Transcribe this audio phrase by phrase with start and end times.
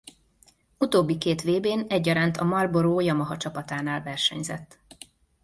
[0.77, 4.79] Utóbbi két vb-n egyaránt a Marlboro-Yamaha csapatánál versenyzett.